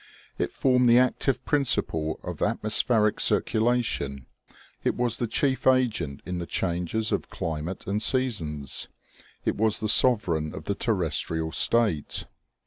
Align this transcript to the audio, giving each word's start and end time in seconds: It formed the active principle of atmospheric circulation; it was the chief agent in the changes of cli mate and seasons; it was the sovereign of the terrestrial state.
It 0.39 0.51
formed 0.51 0.89
the 0.89 0.97
active 0.97 1.45
principle 1.45 2.19
of 2.23 2.41
atmospheric 2.41 3.19
circulation; 3.19 4.25
it 4.83 4.95
was 4.95 5.17
the 5.17 5.27
chief 5.27 5.67
agent 5.67 6.23
in 6.25 6.39
the 6.39 6.47
changes 6.47 7.11
of 7.11 7.29
cli 7.29 7.61
mate 7.61 7.85
and 7.85 8.01
seasons; 8.01 8.87
it 9.45 9.57
was 9.57 9.79
the 9.79 9.87
sovereign 9.87 10.55
of 10.55 10.63
the 10.63 10.73
terrestrial 10.73 11.51
state. 11.51 12.25